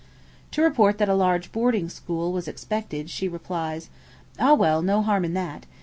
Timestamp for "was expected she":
2.33-3.27